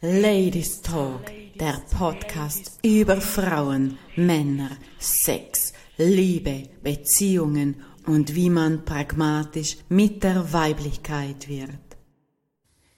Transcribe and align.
Ladies 0.00 0.80
Talk, 0.80 1.22
der 1.58 1.82
Podcast 1.90 2.78
über 2.84 3.20
Frauen, 3.20 3.98
Männer, 4.14 4.70
Sex, 5.00 5.72
Liebe, 5.96 6.68
Beziehungen 6.84 7.82
und 8.06 8.36
wie 8.36 8.48
man 8.48 8.84
pragmatisch 8.84 9.76
mit 9.88 10.22
der 10.22 10.52
Weiblichkeit 10.52 11.48
wird. 11.48 11.72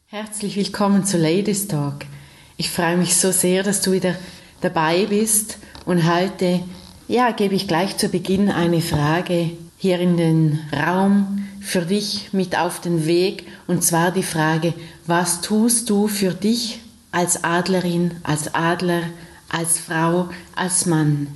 Herzlich 0.05 0.57
willkommen 0.57 1.07
zu 1.07 1.17
Ladies 1.17 1.69
Talk. 1.69 2.05
Ich 2.59 2.69
freue 2.69 2.99
mich 2.99 3.17
so 3.17 3.33
sehr, 3.33 3.63
dass 3.63 3.81
du 3.81 3.93
wieder 3.93 4.15
dabei 4.61 5.07
bist 5.07 5.57
und 5.87 6.07
heute, 6.07 6.61
ja, 7.09 7.31
gebe 7.31 7.55
ich 7.55 7.67
gleich 7.67 7.97
zu 7.97 8.11
Beginn 8.11 8.51
eine 8.51 8.83
Frage 8.83 9.53
hier 9.79 9.99
in 10.01 10.19
den 10.19 10.59
Raum 10.71 11.49
für 11.63 11.87
dich 11.87 12.35
mit 12.35 12.59
auf 12.59 12.83
den 12.83 13.07
Weg 13.07 13.47
und 13.67 13.83
zwar 13.83 14.11
die 14.11 14.23
Frage, 14.23 14.75
was 15.07 15.41
tust 15.41 15.89
du 15.89 16.07
für 16.07 16.35
dich 16.35 16.81
als 17.13 17.43
Adlerin, 17.45 18.13
als 18.23 18.55
Adler, 18.55 19.03
als 19.49 19.79
Frau, 19.81 20.29
als 20.55 20.87
Mann, 20.87 21.29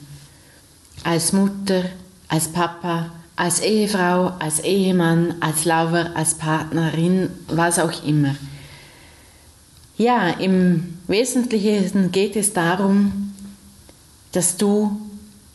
als 1.03 1.33
Mutter, 1.33 1.85
als 2.29 2.49
Papa, 2.49 3.11
als 3.37 3.61
Ehefrau, 3.61 4.33
als 4.39 4.61
Ehemann, 4.61 5.35
als 5.41 5.65
Lover, 5.65 6.13
als 6.15 6.35
Partnerin, 6.35 7.31
was 7.49 7.79
auch 7.79 8.05
immer. 8.05 8.37
Ja, 9.97 10.29
im 10.31 10.99
Wesentlichen 11.07 12.13
geht 12.13 12.37
es 12.37 12.53
darum, 12.53 13.35
dass 14.33 14.57
du 14.57 15.01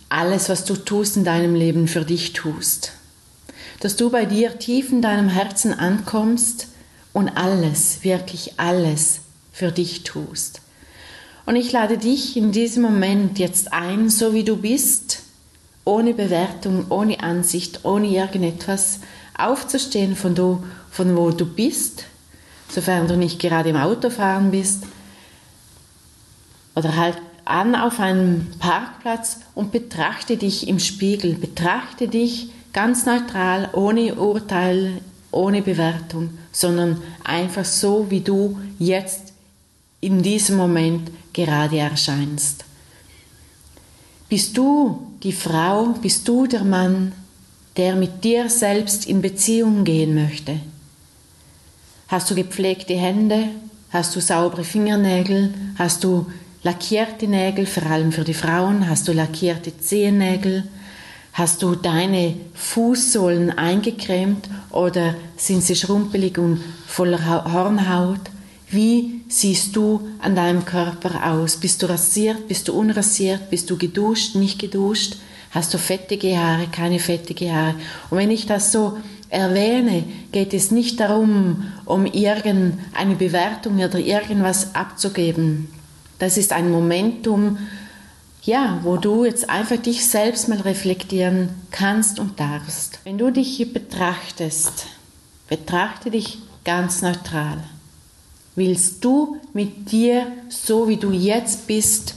alles, 0.10 0.50
was 0.50 0.66
du 0.66 0.76
tust 0.76 1.18
in 1.18 1.24
deinem 1.24 1.56
Leben, 1.56 1.88
für 1.88 2.04
dich 2.04 2.34
tust. 2.34 2.94
Dass 3.80 3.96
du 3.96 4.10
bei 4.10 4.26
dir 4.26 4.58
tief 4.60 4.92
in 4.92 5.02
deinem 5.02 5.30
Herzen 5.30 5.74
ankommst 5.74 6.68
und 7.14 7.30
alles, 7.30 8.04
wirklich 8.04 8.54
alles 8.58 9.22
für 9.60 9.74
dich 9.74 10.04
tust. 10.04 10.62
Und 11.46 11.58
ich 11.58 11.74
lade 11.74 11.98
dich 11.98 12.38
in 12.38 12.54
diesem 12.54 12.82
Moment 12.82 13.40
jetzt 13.40 13.74
ein, 13.74 14.10
so 14.10 14.34
wie 14.34 14.46
du 14.46 14.56
bist, 14.56 15.24
ohne 15.84 16.14
Bewertung, 16.14 16.86
ohne 16.88 17.20
Ansicht, 17.20 17.84
ohne 17.84 18.08
irgendetwas 18.08 19.02
aufzustehen 19.38 20.16
von, 20.16 20.34
du, 20.34 20.64
von 20.90 21.18
wo 21.18 21.32
du 21.32 21.46
bist, 21.46 22.06
sofern 22.70 23.10
du 23.10 23.18
nicht 23.18 23.38
gerade 23.38 23.70
im 23.70 23.76
Autofahren 23.76 24.50
bist, 24.52 24.84
oder 26.74 26.96
halt 26.96 27.18
an 27.44 27.76
auf 27.76 28.00
einem 28.00 28.48
Parkplatz 28.60 29.40
und 29.56 29.74
betrachte 29.74 30.38
dich 30.38 30.70
im 30.70 30.80
Spiegel, 30.80 31.34
betrachte 31.34 32.08
dich 32.08 32.54
ganz 32.72 33.06
neutral, 33.06 33.70
ohne 33.74 34.16
Urteil, 34.16 35.02
ohne 35.32 35.62
Bewertung, 35.62 36.30
sondern 36.54 37.02
einfach 37.26 37.66
so, 37.66 38.10
wie 38.10 38.22
du 38.22 38.58
jetzt 38.78 39.29
in 40.02 40.22
diesem 40.22 40.58
Moment 40.58 41.12
gerade 41.34 41.78
erscheinst. 41.78 42.66
Bist 44.30 44.58
du 44.58 45.08
die 45.24 45.34
Frau, 45.34 45.96
bist 46.02 46.28
du 46.28 46.48
der 46.48 46.64
Mann, 46.64 47.14
der 47.78 47.96
mit 47.96 48.24
dir 48.24 48.50
selbst 48.50 49.06
in 49.08 49.22
Beziehung 49.22 49.84
gehen 49.84 50.16
möchte? 50.16 50.60
Hast 52.08 52.30
du 52.30 52.36
gepflegte 52.36 52.96
Hände? 52.96 53.50
Hast 53.92 54.16
du 54.16 54.22
saubere 54.22 54.64
Fingernägel? 54.64 55.54
Hast 55.78 56.04
du 56.04 56.28
lackierte 56.64 57.28
Nägel, 57.28 57.66
vor 57.66 57.86
allem 57.88 58.12
für 58.12 58.24
die 58.24 58.34
Frauen? 58.34 58.88
Hast 58.90 59.08
du 59.08 59.14
lackierte 59.14 59.78
Zehennägel? 59.78 60.68
Hast 61.34 61.62
du 61.62 61.76
deine 61.76 62.36
Fußsohlen 62.54 63.58
eingecremt 63.58 64.50
oder 64.72 65.16
sind 65.38 65.64
sie 65.64 65.76
schrumpelig 65.76 66.38
und 66.38 66.60
voller 66.86 67.52
Hornhaut? 67.52 68.20
Wie 68.72 69.22
siehst 69.28 69.76
du 69.76 70.08
an 70.20 70.36
deinem 70.36 70.64
Körper 70.64 71.32
aus? 71.32 71.58
Bist 71.58 71.82
du 71.82 71.88
rasiert? 71.88 72.48
Bist 72.48 72.68
du 72.68 72.74
unrasiert? 72.74 73.50
Bist 73.50 73.70
du 73.70 73.78
geduscht? 73.78 74.36
Nicht 74.36 74.60
geduscht? 74.60 75.16
Hast 75.52 75.74
du 75.74 75.80
fettige 75.80 76.38
Haare? 76.38 76.68
Keine 76.68 77.00
fettige 77.00 77.52
Haare? 77.52 77.76
Und 78.12 78.20
wenn 78.20 78.30
ich 78.30 78.46
das 78.46 78.72
so 78.72 79.00
erwähne, 79.30 80.04
geht 80.32 80.54
es 80.54 80.70
nicht 80.70 81.00
darum, 81.00 81.72
um 81.86 82.06
irgendeine 82.06 83.16
Bewertung 83.16 83.78
oder 83.78 83.98
irgendwas 83.98 84.76
abzugeben. 84.76 85.70
Das 86.20 86.38
ist 86.38 86.54
ein 86.54 86.70
Momentum, 86.70 87.58
ja, 88.44 88.80
wo 88.84 88.98
du 88.98 89.26
jetzt 89.26 89.50
einfach 89.50 89.78
dich 89.78 90.06
selbst 90.06 90.48
mal 90.48 90.62
reflektieren 90.62 91.50
kannst 91.72 92.20
und 92.20 92.40
darfst. 92.40 93.00
Wenn 93.04 93.18
du 93.18 93.32
dich 93.32 93.58
hier 93.58 93.72
betrachtest, 93.72 94.86
betrachte 95.48 96.12
dich 96.12 96.38
ganz 96.64 97.02
neutral. 97.02 97.58
Willst 98.56 99.04
du 99.04 99.38
mit 99.54 99.92
dir, 99.92 100.28
so 100.50 100.88
wie 100.88 100.98
du 100.98 101.12
jetzt 101.12 101.68
bist, 101.68 102.16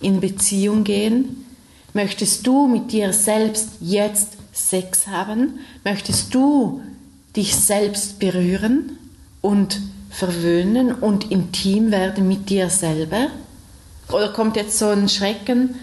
in 0.00 0.20
Beziehung 0.20 0.84
gehen? 0.84 1.46
Möchtest 1.92 2.46
du 2.46 2.66
mit 2.66 2.92
dir 2.92 3.12
selbst 3.12 3.70
jetzt 3.80 4.36
Sex 4.52 5.06
haben? 5.06 5.60
Möchtest 5.84 6.34
du 6.34 6.82
dich 7.36 7.54
selbst 7.54 8.18
berühren 8.18 8.98
und 9.42 9.80
verwöhnen 10.10 10.92
und 10.92 11.30
intim 11.30 11.90
werden 11.90 12.26
mit 12.26 12.48
dir 12.48 12.70
selber? 12.70 13.28
Oder 14.08 14.32
kommt 14.32 14.56
jetzt 14.56 14.78
so 14.78 14.86
ein 14.86 15.08
Schrecken 15.08 15.74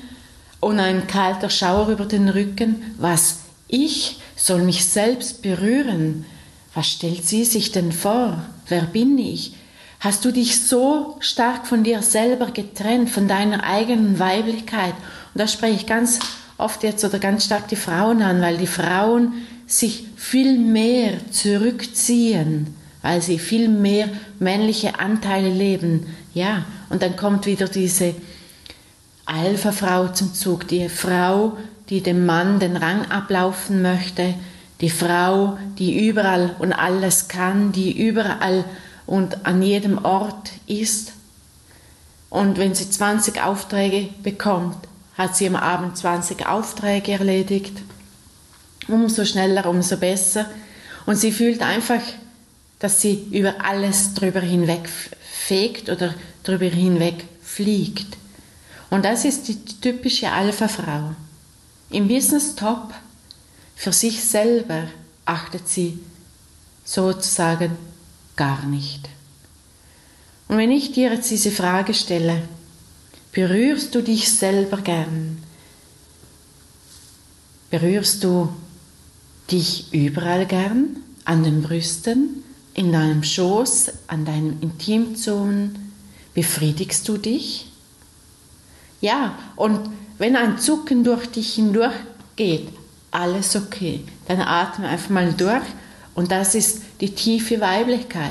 und 0.59 0.79
ein 0.79 1.07
kalter 1.07 1.49
Schauer 1.49 1.89
über 1.89 2.05
den 2.05 2.29
Rücken? 2.29 2.95
Was? 2.97 3.39
Ich 3.67 4.19
soll 4.35 4.63
mich 4.63 4.85
selbst 4.85 5.41
berühren? 5.41 6.25
Was 6.73 6.87
stellt 6.87 7.27
sie 7.27 7.45
sich 7.45 7.71
denn 7.71 7.91
vor? 7.91 8.43
Wer 8.67 8.83
bin 8.83 9.17
ich? 9.17 9.55
Hast 10.03 10.25
du 10.25 10.33
dich 10.33 10.59
so 10.67 11.15
stark 11.21 11.65
von 11.65 11.85
dir 11.85 12.01
selber 12.01 12.47
getrennt, 12.47 13.09
von 13.09 13.29
deiner 13.29 13.63
eigenen 13.63 14.19
Weiblichkeit? 14.19 14.93
Und 15.33 15.39
da 15.39 15.47
spreche 15.47 15.77
ich 15.77 15.85
ganz 15.85 16.19
oft 16.57 16.83
jetzt 16.83 17.05
oder 17.05 17.19
ganz 17.19 17.45
stark 17.45 17.69
die 17.69 17.77
Frauen 17.77 18.21
an, 18.21 18.41
weil 18.41 18.57
die 18.57 18.67
Frauen 18.67 19.31
sich 19.65 20.03
viel 20.17 20.57
mehr 20.59 21.13
zurückziehen, 21.31 22.75
weil 23.01 23.21
sie 23.21 23.39
viel 23.39 23.69
mehr 23.69 24.09
männliche 24.39 24.99
Anteile 24.99 25.49
leben. 25.49 26.07
Ja, 26.33 26.65
und 26.89 27.01
dann 27.01 27.15
kommt 27.15 27.45
wieder 27.45 27.69
diese 27.69 28.13
Alpha-Frau 29.25 30.09
zum 30.09 30.33
Zug, 30.33 30.67
die 30.67 30.89
Frau, 30.89 31.55
die 31.87 32.01
dem 32.01 32.25
Mann 32.25 32.59
den 32.59 32.75
Rang 32.75 33.09
ablaufen 33.09 33.81
möchte, 33.81 34.33
die 34.81 34.89
Frau, 34.89 35.57
die 35.79 36.05
überall 36.09 36.57
und 36.59 36.73
alles 36.73 37.29
kann, 37.29 37.71
die 37.71 38.05
überall 38.05 38.65
und 39.05 39.45
an 39.45 39.61
jedem 39.61 40.03
Ort 40.03 40.51
ist. 40.67 41.13
Und 42.29 42.57
wenn 42.57 42.73
sie 42.73 42.89
20 42.89 43.41
Aufträge 43.41 44.09
bekommt, 44.23 44.77
hat 45.17 45.35
sie 45.35 45.47
am 45.47 45.55
Abend 45.55 45.97
20 45.97 46.47
Aufträge 46.47 47.11
erledigt. 47.11 47.73
Umso 48.87 49.25
schneller, 49.25 49.67
umso 49.67 49.97
besser. 49.97 50.49
Und 51.05 51.17
sie 51.17 51.31
fühlt 51.31 51.61
einfach, 51.61 52.01
dass 52.79 53.01
sie 53.01 53.27
über 53.31 53.63
alles 53.63 54.13
drüber 54.13 54.41
hinweg 54.41 54.89
fegt 54.89 55.89
oder 55.89 56.13
drüber 56.43 56.65
hinweg 56.65 57.25
fliegt. 57.41 58.17
Und 58.89 59.05
das 59.05 59.25
ist 59.25 59.47
die 59.47 59.63
typische 59.81 60.31
Alpha-Frau. 60.31 61.13
Im 61.89 62.07
Business 62.07 62.55
top, 62.55 62.93
für 63.75 63.93
sich 63.93 64.23
selber 64.23 64.83
achtet 65.25 65.67
sie 65.67 65.99
sozusagen 66.83 67.77
gar 68.35 68.65
nicht. 68.65 69.09
Und 70.47 70.57
wenn 70.57 70.71
ich 70.71 70.91
dir 70.91 71.11
jetzt 71.11 71.31
diese 71.31 71.51
Frage 71.51 71.93
stelle, 71.93 72.41
berührst 73.31 73.95
du 73.95 74.01
dich 74.01 74.31
selber 74.31 74.77
gern? 74.77 75.41
Berührst 77.69 78.23
du 78.23 78.49
dich 79.49 79.91
überall 79.93 80.45
gern? 80.45 80.97
An 81.25 81.43
den 81.43 81.61
Brüsten, 81.63 82.43
in 82.73 82.91
deinem 82.91 83.23
Schoß, 83.23 83.91
an 84.07 84.25
deinen 84.25 84.61
Intimzonen? 84.61 85.91
Befriedigst 86.33 87.07
du 87.07 87.17
dich? 87.17 87.71
Ja, 89.01 89.37
und 89.55 89.79
wenn 90.17 90.35
ein 90.35 90.59
Zucken 90.59 91.03
durch 91.03 91.27
dich 91.27 91.55
hindurch 91.55 91.95
geht, 92.35 92.69
alles 93.11 93.55
okay. 93.55 94.03
Dann 94.27 94.41
atme 94.41 94.87
einfach 94.87 95.09
mal 95.09 95.33
durch 95.33 95.63
und 96.15 96.31
das 96.31 96.55
ist 96.55 96.81
die 97.01 97.13
tiefe 97.13 97.59
Weiblichkeit, 97.59 98.29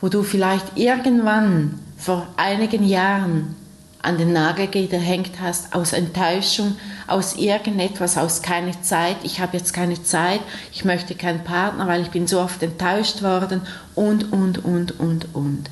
wo 0.00 0.08
du 0.08 0.22
vielleicht 0.22 0.76
irgendwann 0.76 1.78
vor 1.96 2.26
einigen 2.36 2.86
Jahren 2.86 3.54
an 4.02 4.16
den 4.16 4.32
Nagel 4.32 4.66
gehängt 4.68 5.32
hast, 5.42 5.74
aus 5.74 5.92
Enttäuschung, 5.92 6.76
aus 7.06 7.36
irgendetwas, 7.36 8.16
aus 8.16 8.40
keine 8.40 8.80
Zeit, 8.80 9.16
ich 9.24 9.40
habe 9.40 9.58
jetzt 9.58 9.74
keine 9.74 10.02
Zeit, 10.02 10.40
ich 10.72 10.86
möchte 10.86 11.14
keinen 11.14 11.44
Partner, 11.44 11.86
weil 11.86 12.00
ich 12.00 12.08
bin 12.08 12.26
so 12.26 12.40
oft 12.40 12.62
enttäuscht 12.62 13.22
worden 13.22 13.60
und, 13.94 14.32
und, 14.32 14.64
und, 14.64 14.98
und, 14.98 15.34
und. 15.34 15.70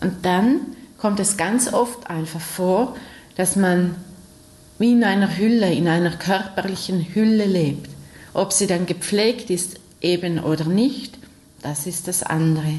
Und 0.00 0.24
dann 0.24 0.60
kommt 0.98 1.18
es 1.18 1.36
ganz 1.36 1.72
oft 1.72 2.08
einfach 2.08 2.40
vor, 2.40 2.96
dass 3.36 3.56
man 3.56 3.96
wie 4.78 4.92
in 4.92 5.02
einer 5.02 5.36
Hülle, 5.36 5.72
in 5.72 5.88
einer 5.88 6.10
körperlichen 6.10 7.14
Hülle 7.14 7.46
lebt. 7.46 7.90
Ob 8.32 8.52
sie 8.52 8.66
dann 8.66 8.86
gepflegt 8.86 9.50
ist 9.50 9.78
eben 10.04 10.38
oder 10.38 10.66
nicht, 10.66 11.18
das 11.62 11.86
ist 11.86 12.06
das 12.06 12.22
andere. 12.22 12.74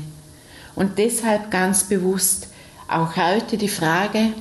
Und 0.75 0.98
deshalb 0.98 1.51
ganz 1.51 1.86
bewusst 1.86 2.48
auch 2.88 3.16
heute 3.16 3.57
die 3.57 3.68
Frage, 3.68 4.33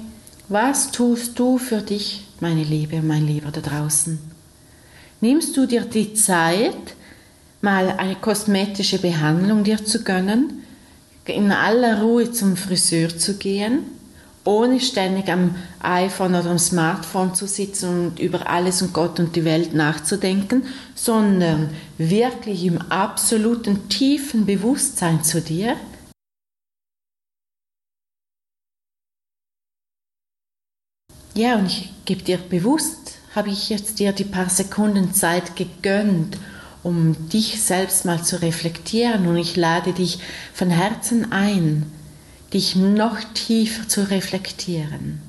was 0.49 0.91
tust 0.91 1.39
du 1.39 1.59
für 1.59 1.81
dich, 1.81 2.27
meine 2.41 2.63
Liebe 2.63 2.97
und 2.97 3.07
mein 3.07 3.27
Lieber 3.27 3.51
da 3.51 3.61
draußen? 3.61 4.19
Nimmst 5.21 5.57
du 5.57 5.67
dir 5.67 5.83
die 5.83 6.13
Zeit, 6.13 6.95
mal 7.63 7.89
eine 7.97 8.17
kosmetische 8.17 8.99
Behandlung 8.99 9.65
dir 9.65 9.83
zu 9.83 10.05
gönnen, 10.05 10.63
in 11.25 11.51
aller 11.51 12.03
Ruhe 12.03 12.31
zum 12.31 12.57
Friseur 12.57 13.17
zu 13.17 13.39
gehen, 13.39 13.85
ohne 14.45 14.79
ständig 14.81 15.29
am 15.31 15.55
iPhone 15.81 16.35
oder 16.35 16.51
am 16.51 16.59
Smartphone 16.59 17.35
zu 17.35 17.47
sitzen 17.47 17.89
und 17.89 18.19
über 18.19 18.49
alles 18.49 18.83
und 18.83 18.93
Gott 18.93 19.19
und 19.19 19.35
die 19.37 19.45
Welt 19.45 19.75
nachzudenken, 19.75 20.65
sondern 20.95 21.71
wirklich 21.97 22.65
im 22.65 22.79
absoluten 22.91 23.89
tiefen 23.89 24.45
Bewusstsein 24.45 25.25
zu 25.25 25.41
dir. 25.41 25.77
Ja, 31.35 31.57
und 31.57 31.67
ich 31.67 31.91
gebe 32.05 32.23
dir 32.23 32.39
bewusst, 32.39 33.19
habe 33.35 33.49
ich 33.49 33.69
jetzt 33.69 33.99
dir 33.99 34.13
die 34.13 34.25
paar 34.25 34.49
Sekunden 34.49 35.13
Zeit 35.13 35.57
gegönnt, 35.57 36.39
um 36.85 37.29
dich 37.29 37.61
selbst 37.61 38.05
mal 38.05 38.23
zu 38.23 38.41
reflektieren 38.41 39.27
und 39.27 39.37
ich 39.37 39.57
lade 39.57 39.93
dich 39.93 40.21
von 40.53 40.71
Herzen 40.71 41.33
ein, 41.33 41.91
dich 42.55 42.77
noch 42.77 43.19
tiefer 43.35 43.89
zu 43.89 44.09
reflektieren. 44.09 45.21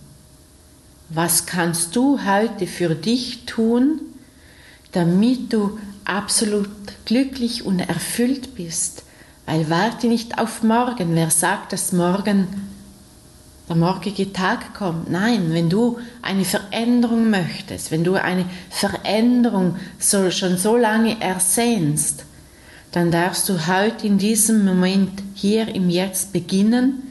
Was 1.10 1.46
kannst 1.46 1.96
du 1.96 2.20
heute 2.24 2.68
für 2.68 2.96
dich 2.96 3.46
tun, 3.46 4.02
damit 4.92 5.52
du 5.52 5.80
absolut 6.06 6.70
glücklich 7.06 7.66
und 7.66 7.80
erfüllt 7.80 8.56
bist? 8.56 9.04
Weil 9.46 9.70
warte 9.70 10.08
nicht 10.08 10.40
auf 10.40 10.64
morgen. 10.64 11.16
Wer 11.16 11.30
sagt, 11.30 11.74
dass 11.74 11.92
morgen 11.92 12.48
der 13.68 13.76
morgige 13.76 14.32
Tag 14.32 14.76
kommt. 14.76 15.10
Nein, 15.10 15.48
wenn 15.52 15.70
du 15.70 15.98
eine 16.22 16.46
Veränderung 16.46 17.30
möchtest, 17.32 17.92
wenn 17.92 18.04
du 18.04 18.14
eine 18.14 18.46
Veränderung 18.70 19.78
so, 19.98 20.30
schon 20.30 20.58
so 20.58 20.78
lange 20.78 21.20
ersehnst, 21.20 22.26
dann 22.92 23.12
darfst 23.12 23.50
du 23.50 23.68
heute 23.68 24.08
in 24.08 24.18
diesem 24.18 24.66
Moment 24.66 25.24
hier 25.34 25.68
im 25.74 25.90
Jetzt 25.90 26.32
beginnen, 26.32 27.05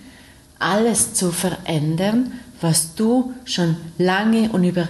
alles 0.64 1.14
zu 1.14 1.30
verändern, 1.30 2.32
was 2.60 2.94
du 2.94 3.34
schon 3.44 3.76
lange 3.98 4.50
und 4.50 4.64
über 4.64 4.88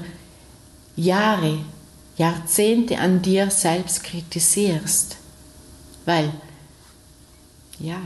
Jahre, 0.97 1.59
Jahrzehnte 2.17 2.99
an 2.99 3.21
dir 3.21 3.50
selbst 3.50 4.05
kritisierst. 4.05 5.17
Weil, 6.05 6.31
ja, 7.81 8.00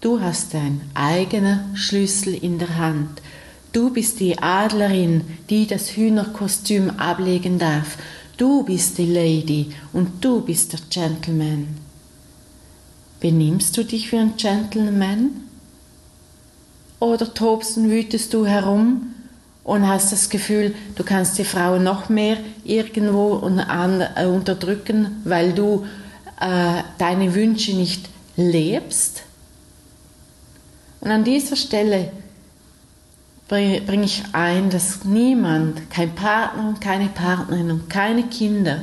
Du 0.00 0.18
hast 0.18 0.54
dein 0.54 0.80
eigener 0.94 1.68
Schlüssel 1.74 2.32
in 2.32 2.58
der 2.58 2.78
Hand. 2.78 3.20
Du 3.72 3.92
bist 3.92 4.18
die 4.18 4.38
Adlerin, 4.38 5.24
die 5.50 5.66
das 5.66 5.94
Hühnerkostüm 5.94 6.88
ablegen 6.88 7.58
darf. 7.58 7.98
Du 8.38 8.64
bist 8.64 8.96
die 8.96 9.12
Lady 9.12 9.72
und 9.92 10.24
du 10.24 10.40
bist 10.40 10.72
der 10.72 10.80
Gentleman. 10.88 11.68
Benimmst 13.20 13.76
du 13.76 13.84
dich 13.84 14.10
wie 14.10 14.16
ein 14.16 14.38
Gentleman? 14.38 15.32
Oder 17.00 17.32
tobst 17.34 17.76
und 17.76 17.90
wütest 17.90 18.32
du 18.34 18.46
herum 18.46 19.14
und 19.64 19.88
hast 19.88 20.12
das 20.12 20.28
Gefühl, 20.28 20.74
du 20.96 21.02
kannst 21.02 21.38
die 21.38 21.44
Frau 21.44 21.78
noch 21.78 22.08
mehr 22.08 22.36
irgendwo 22.64 23.38
äh, 23.46 24.26
unterdrücken, 24.26 25.22
weil 25.24 25.52
du 25.52 25.86
äh, 26.40 26.82
deine 26.98 27.34
Wünsche 27.34 27.74
nicht 27.74 28.08
lebst? 28.36 29.22
Und 31.00 31.10
an 31.10 31.24
dieser 31.24 31.56
Stelle 31.56 32.12
bringe 33.48 34.04
ich 34.04 34.22
ein, 34.32 34.70
dass 34.70 35.04
niemand, 35.04 35.90
kein 35.90 36.14
Partner 36.14 36.68
und 36.68 36.80
keine 36.80 37.08
Partnerin 37.08 37.70
und 37.70 37.90
keine 37.90 38.24
Kinder 38.24 38.82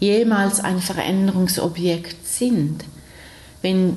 jemals 0.00 0.60
ein 0.60 0.80
Veränderungsobjekt 0.80 2.26
sind. 2.26 2.84
Wenn 3.62 3.96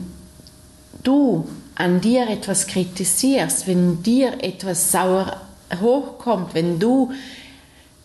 du 1.01 1.47
an 1.75 2.01
dir 2.01 2.29
etwas 2.29 2.67
kritisierst, 2.67 3.67
wenn 3.67 4.03
dir 4.03 4.43
etwas 4.43 4.91
sauer 4.91 5.41
hochkommt, 5.81 6.53
wenn 6.53 6.79
du 6.79 7.11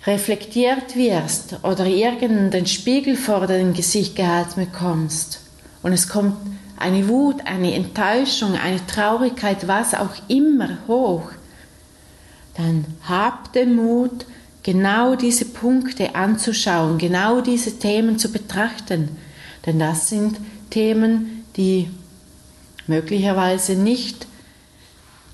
reflektiert 0.06 0.96
wirst 0.96 1.56
oder 1.62 1.86
irgendeinen 1.86 2.66
Spiegel 2.66 3.16
vor 3.16 3.46
dein 3.46 3.74
Gesicht 3.74 4.16
gehalten 4.16 4.60
bekommst 4.60 5.40
und 5.82 5.92
es 5.92 6.08
kommt 6.08 6.36
eine 6.78 7.08
Wut, 7.08 7.44
eine 7.44 7.74
Enttäuschung, 7.74 8.54
eine 8.54 8.84
Traurigkeit, 8.86 9.66
was 9.66 9.94
auch 9.94 10.14
immer 10.28 10.78
hoch, 10.86 11.30
dann 12.56 12.84
hab 13.08 13.52
den 13.52 13.74
Mut, 13.74 14.24
genau 14.62 15.14
diese 15.14 15.44
Punkte 15.44 16.14
anzuschauen, 16.14 16.98
genau 16.98 17.40
diese 17.40 17.78
Themen 17.78 18.18
zu 18.18 18.30
betrachten. 18.30 19.16
Denn 19.64 19.78
das 19.78 20.08
sind 20.08 20.38
Themen, 20.70 21.44
die 21.56 21.88
möglicherweise 22.88 23.74
nicht 23.74 24.26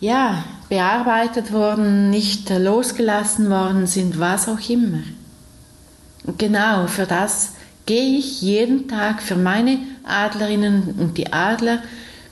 ja, 0.01 0.45
bearbeitet 0.69 1.53
wurden, 1.53 2.11
nicht 2.11 2.51
losgelassen 2.51 3.49
worden 3.49 3.87
sind, 3.87 4.19
was 4.19 4.49
auch 4.49 4.69
immer. 4.69 5.03
Und 6.27 6.39
genau 6.39 6.87
für 6.89 7.07
das 7.07 7.53
gehe 7.87 8.19
ich 8.19 8.43
jeden 8.43 8.89
Tag 8.89 9.23
für 9.23 9.37
meine 9.37 9.79
Adlerinnen 10.05 10.95
und 10.99 11.17
die 11.17 11.33
Adler, 11.33 11.83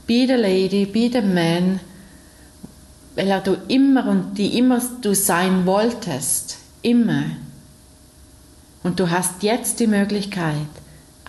be 0.07 0.27
the 0.27 0.35
lady, 0.35 0.87
be 0.87 1.11
the 1.13 1.23
man, 1.23 1.81
weil 3.15 3.41
du 3.43 3.57
immer 3.69 4.07
und 4.07 4.39
die 4.39 4.59
immer 4.59 4.81
du 5.01 5.15
sein 5.15 5.67
wolltest, 5.67 6.59
immer. 6.83 7.25
Und 8.83 8.99
du 8.99 9.11
hast 9.11 9.43
jetzt 9.43 9.81
die 9.81 9.87
Möglichkeit, 9.87 10.67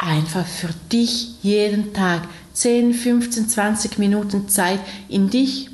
einfach 0.03 0.45
für 0.45 0.69
dich 0.91 1.41
jeden 1.41 1.93
Tag 1.93 2.27
10, 2.53 2.93
15, 2.93 3.49
20 3.49 3.97
Minuten 3.97 4.49
Zeit 4.49 4.79
in 5.09 5.29
dich 5.29 5.69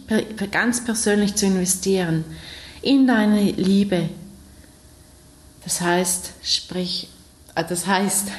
ganz 0.51 0.83
persönlich 0.83 1.35
zu 1.35 1.45
investieren, 1.45 2.23
in 2.81 3.07
deine 3.07 3.51
Liebe. 3.51 4.09
Das 5.63 5.81
heißt, 5.81 6.31
sprich, 6.41 7.09
äh, 7.55 7.63
das 7.67 7.85
heißt, 7.85 8.29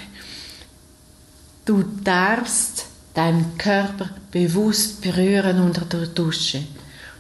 Du 1.71 1.85
darfst 2.03 2.87
deinen 3.15 3.57
Körper 3.57 4.11
bewusst 4.33 5.03
berühren 5.03 5.61
unter 5.61 5.85
der 5.85 6.09
Dusche. 6.09 6.65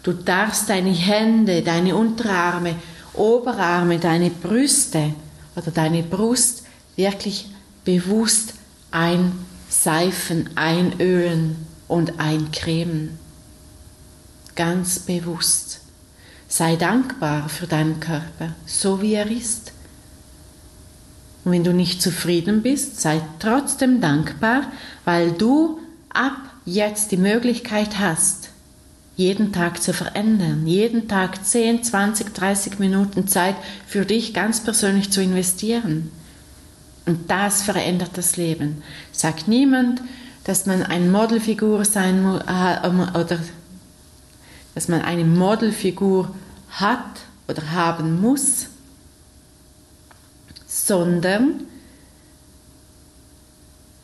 Du 0.02 0.12
darfst 0.12 0.68
deine 0.68 0.90
Hände, 0.90 1.62
deine 1.62 1.94
Unterarme, 1.94 2.74
Oberarme, 3.12 4.00
deine 4.00 4.30
Brüste 4.30 5.14
oder 5.54 5.70
deine 5.70 6.02
Brust 6.02 6.64
wirklich 6.96 7.48
bewusst 7.84 8.54
einseifen, 8.90 10.50
einölen 10.56 11.66
und 11.88 12.18
eincremen. 12.18 13.18
Ganz 14.56 14.98
bewusst. 15.00 15.80
Sei 16.48 16.76
dankbar 16.76 17.48
für 17.48 17.66
deinen 17.66 18.00
Körper, 18.00 18.54
so 18.66 19.00
wie 19.00 19.14
er 19.14 19.30
ist. 19.30 19.72
Und 21.44 21.52
wenn 21.52 21.64
du 21.64 21.72
nicht 21.72 22.02
zufrieden 22.02 22.62
bist, 22.62 23.00
sei 23.00 23.22
trotzdem 23.38 24.00
dankbar, 24.00 24.70
weil 25.04 25.32
du 25.32 25.78
ab 26.12 26.36
jetzt 26.64 27.12
die 27.12 27.16
Möglichkeit 27.16 27.98
hast, 27.98 28.50
jeden 29.16 29.52
Tag 29.52 29.82
zu 29.82 29.92
verändern, 29.92 30.66
jeden 30.66 31.08
Tag 31.08 31.44
10, 31.44 31.84
20, 31.84 32.34
30 32.34 32.78
Minuten 32.78 33.28
Zeit 33.28 33.56
für 33.86 34.04
dich 34.04 34.34
ganz 34.34 34.60
persönlich 34.60 35.10
zu 35.10 35.22
investieren. 35.22 36.10
Und 37.10 37.28
das 37.28 37.62
verändert 37.62 38.12
das 38.14 38.36
Leben. 38.36 38.84
Sagt 39.10 39.48
niemand, 39.48 40.00
dass 40.44 40.66
man 40.66 40.84
eine 40.84 41.06
Modelfigur 41.06 41.84
sein 41.84 42.22
muss 42.22 42.40
äh, 42.42 43.18
oder 43.18 43.40
dass 44.76 44.86
man 44.86 45.02
eine 45.02 45.24
Modelfigur 45.24 46.32
hat 46.68 47.22
oder 47.48 47.72
haben 47.72 48.20
muss, 48.20 48.66
sondern 50.68 51.64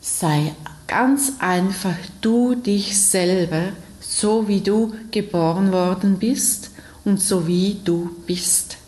sei 0.00 0.52
ganz 0.88 1.34
einfach 1.38 1.94
du 2.20 2.56
dich 2.56 3.00
selber, 3.00 3.68
so 4.00 4.48
wie 4.48 4.62
du 4.62 4.94
geboren 5.12 5.70
worden 5.70 6.18
bist 6.18 6.72
und 7.04 7.20
so 7.20 7.46
wie 7.46 7.80
du 7.84 8.16
bist. 8.26 8.78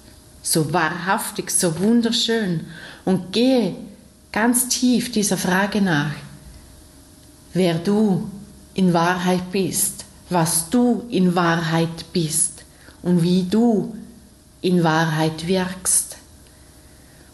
So 0.43 0.73
wahrhaftig, 0.73 1.53
so 1.53 1.79
wunderschön. 1.79 2.67
Und 3.05 3.33
gehe 3.33 3.77
ganz 4.33 4.69
tief 4.69 5.11
dieser 5.13 5.37
Frage 5.37 5.81
nach, 5.81 6.15
wer 7.55 7.75
du 7.75 8.29
in 8.75 8.93
Wahrheit 8.93 9.51
bist, 9.51 10.05
was 10.31 10.71
du 10.71 11.05
in 11.11 11.35
Wahrheit 11.35 12.13
bist 12.13 12.65
und 13.03 13.23
wie 13.23 13.45
du 13.45 13.95
in 14.61 14.85
Wahrheit 14.85 15.47
wirkst. 15.47 16.17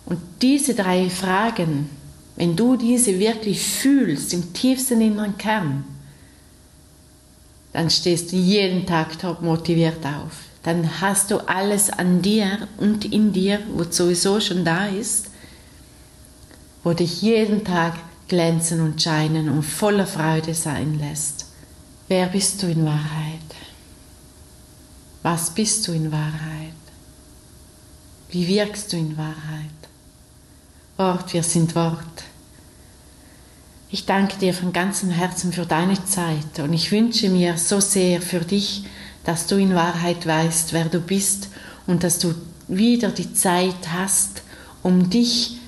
Und 0.07 0.19
diese 0.43 0.75
drei 0.75 1.09
Fragen, 1.11 1.91
wenn 2.37 2.57
du 2.57 2.77
diese 2.77 3.19
wirklich 3.19 3.63
fühlst 3.63 4.33
im 4.33 4.53
tiefsten 4.53 5.01
inneren 5.01 5.37
Kern, 5.39 5.85
dann 7.73 7.91
stehst 7.91 8.33
du 8.33 8.37
jeden 8.37 8.87
Tag 8.87 9.19
top 9.19 9.43
motiviert 9.43 10.05
auf. 10.07 10.33
Dann 10.63 11.01
hast 11.01 11.31
du 11.31 11.39
alles 11.49 11.91
an 11.91 12.23
dir 12.23 12.69
und 12.79 13.05
in 13.05 13.33
dir, 13.33 13.61
wo 13.75 13.85
sowieso 13.85 14.41
schon 14.41 14.65
da 14.65 14.87
ist, 14.87 15.31
wo 16.85 16.93
dich 16.93 17.23
jeden 17.23 17.65
Tag 17.65 17.95
glänzen 18.29 18.81
und 18.81 19.03
scheinen 19.03 19.49
und 19.49 19.63
voller 19.63 20.07
Freude 20.07 20.55
sein 20.55 20.99
lässt. 20.99 21.47
Wer 22.09 22.27
bist 22.27 22.63
du 22.63 22.67
in 22.67 22.85
Wahrheit? 22.85 23.41
Was 25.23 25.51
bist 25.51 25.89
du 25.89 25.93
in 25.93 26.13
Wahrheit? 26.13 26.73
Wie 28.29 28.47
wirkst 28.47 28.93
du 28.93 28.99
in 28.99 29.17
Wahrheit? 29.17 29.71
Wort, 30.97 31.33
wir 31.33 31.43
sind 31.43 31.75
Wort. 31.75 32.25
Ich 33.91 34.07
danke 34.07 34.37
dir 34.39 34.53
von 34.53 34.73
ganzem 34.73 35.11
Herzen 35.11 35.53
für 35.53 35.67
deine 35.67 36.05
Zeit 36.05 36.59
und 36.59 36.73
ich 36.73 36.93
wünsche 36.93 37.31
mir 37.31 37.57
so 37.57 37.81
sehr 37.81 38.21
für 38.21 38.41
dich, 38.41 38.85
dass 39.25 39.47
du 39.47 39.57
in 39.57 39.75
Wahrheit 39.75 40.27
weißt, 40.27 40.73
wer 40.73 40.87
du 40.87 41.01
bist 41.01 41.49
und 41.87 42.05
dass 42.05 42.19
du 42.19 42.35
wieder 42.69 43.11
die 43.11 43.33
Zeit 43.33 43.93
hast, 43.93 44.43
um 44.83 45.11
dich 45.11 45.59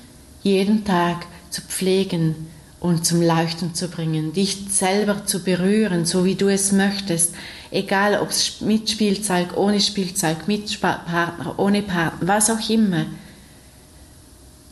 jeden 0.46 0.84
Tag 0.84 1.26
zu 1.50 1.60
pflegen 1.60 2.36
und 2.78 3.04
zum 3.04 3.20
Leuchten 3.20 3.74
zu 3.74 3.88
bringen, 3.88 4.32
dich 4.32 4.56
selber 4.70 5.26
zu 5.26 5.42
berühren, 5.42 6.06
so 6.06 6.24
wie 6.24 6.36
du 6.36 6.48
es 6.48 6.70
möchtest, 6.70 7.34
egal 7.72 8.20
ob 8.20 8.30
es 8.30 8.60
mit 8.60 8.88
Spielzeug, 8.88 9.56
ohne 9.56 9.80
Spielzeug, 9.80 10.46
mit 10.46 10.80
Partner, 10.80 11.58
ohne 11.58 11.82
Partner, 11.82 12.28
was 12.28 12.50
auch 12.50 12.70
immer. 12.70 13.06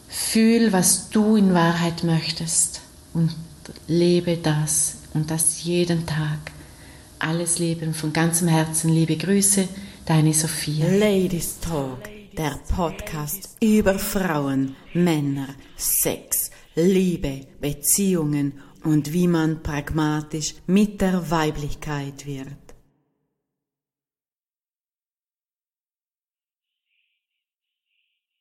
Fühl, 0.08 0.72
was 0.72 1.10
du 1.10 1.34
in 1.34 1.54
Wahrheit 1.54 2.04
möchtest 2.04 2.80
und 3.12 3.34
lebe 3.88 4.36
das 4.36 4.98
und 5.12 5.28
das 5.30 5.64
jeden 5.64 6.06
Tag. 6.06 6.38
Alles 7.18 7.58
Leben 7.58 7.94
von 7.94 8.12
ganzem 8.12 8.46
Herzen. 8.46 8.90
Liebe 8.90 9.16
Grüße, 9.16 9.66
deine 10.06 10.34
Sophia. 10.34 10.86
Ladies 10.86 11.58
Talk, 11.58 12.13
der 12.38 12.58
Podcast 12.68 13.56
über 13.62 13.98
Frauen, 13.98 14.74
Männer, 14.92 15.48
Sex, 15.76 16.50
Liebe, 16.74 17.46
Beziehungen 17.60 18.60
und 18.82 19.12
wie 19.12 19.28
man 19.28 19.62
pragmatisch 19.62 20.54
mit 20.66 21.00
der 21.00 21.30
Weiblichkeit 21.30 22.26
wird. 22.26 22.63